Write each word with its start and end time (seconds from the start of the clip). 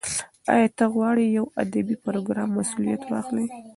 ایا 0.53 0.67
ته 0.77 0.85
غواړې 0.93 1.25
د 1.27 1.35
یو 1.37 1.45
ادبي 1.63 1.95
پروګرام 2.05 2.49
مسولیت 2.57 3.01
واخلې؟ 3.07 3.45